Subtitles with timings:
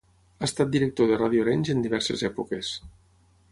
[0.39, 2.75] Ha estat director de Ràdio Arenys en diverses èpoques.